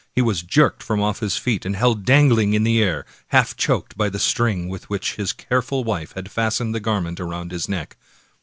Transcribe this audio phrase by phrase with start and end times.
[0.15, 3.95] He was jerked from off his feet, and held dangling in the air, half choked
[3.95, 7.97] by the string with which his careful wife had fastened the garment around his neck.